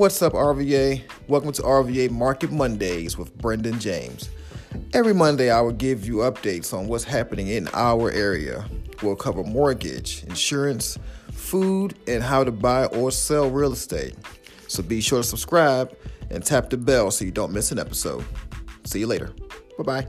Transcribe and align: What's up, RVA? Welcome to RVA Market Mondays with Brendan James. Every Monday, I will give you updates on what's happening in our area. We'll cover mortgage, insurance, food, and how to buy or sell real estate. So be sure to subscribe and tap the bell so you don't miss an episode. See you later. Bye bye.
What's 0.00 0.22
up, 0.22 0.32
RVA? 0.32 1.02
Welcome 1.28 1.52
to 1.52 1.60
RVA 1.60 2.10
Market 2.10 2.50
Mondays 2.50 3.18
with 3.18 3.36
Brendan 3.36 3.78
James. 3.78 4.30
Every 4.94 5.12
Monday, 5.12 5.50
I 5.50 5.60
will 5.60 5.72
give 5.72 6.06
you 6.06 6.20
updates 6.20 6.72
on 6.72 6.88
what's 6.88 7.04
happening 7.04 7.48
in 7.48 7.68
our 7.74 8.10
area. 8.10 8.64
We'll 9.02 9.14
cover 9.14 9.44
mortgage, 9.44 10.24
insurance, 10.24 10.98
food, 11.32 11.98
and 12.08 12.22
how 12.22 12.44
to 12.44 12.50
buy 12.50 12.86
or 12.86 13.12
sell 13.12 13.50
real 13.50 13.74
estate. 13.74 14.14
So 14.68 14.82
be 14.82 15.02
sure 15.02 15.18
to 15.18 15.22
subscribe 15.22 15.94
and 16.30 16.42
tap 16.42 16.70
the 16.70 16.78
bell 16.78 17.10
so 17.10 17.26
you 17.26 17.30
don't 17.30 17.52
miss 17.52 17.70
an 17.70 17.78
episode. 17.78 18.24
See 18.84 19.00
you 19.00 19.06
later. 19.06 19.34
Bye 19.76 19.84
bye. 19.84 20.08